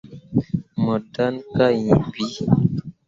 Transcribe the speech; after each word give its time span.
Mo 0.83 0.93
ɗǝn 1.13 1.33
kah 1.55 1.73
hiŋ 1.81 1.99
bii. 2.13 2.35